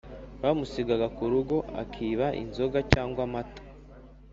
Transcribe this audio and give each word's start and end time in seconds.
bamusigaga 0.41 1.07
ku 1.15 1.23
rugo 1.31 1.57
akiba 1.81 2.25
inzoga 2.41 2.79
cyangwa 2.91 3.19
amata, 3.27 3.63